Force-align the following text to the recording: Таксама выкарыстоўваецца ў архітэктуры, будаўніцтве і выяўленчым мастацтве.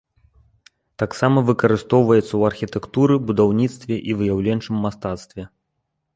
Таксама 1.03 1.43
выкарыстоўваецца 1.49 2.25
ў 2.25 2.41
архітэктуры, 2.51 3.19
будаўніцтве 3.29 3.95
і 4.09 4.19
выяўленчым 4.25 4.75
мастацтве. 4.89 5.43